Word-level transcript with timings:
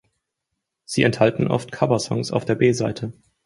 Sie 0.83 1.03
enthalten 1.03 1.45
oft 1.45 1.71
Coversongs 1.71 2.31
auf 2.31 2.43
der 2.43 2.55
B-Seite. 2.55 3.13